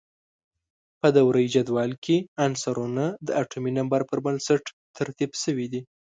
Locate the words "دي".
5.71-5.81